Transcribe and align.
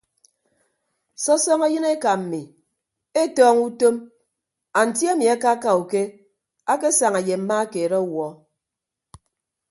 Sọsọñọ 1.23 1.65
yịn 1.73 1.85
eka 1.93 2.11
mmi 2.19 2.41
etọñọ 3.21 3.61
utom 3.67 3.95
anti 4.79 5.03
ami 5.11 5.25
akaaka 5.35 5.69
uke 5.81 6.01
akesaña 6.73 7.19
ye 7.27 7.35
mma 7.41 7.57
keed 7.71 7.91
ọwuọ. 8.01 8.27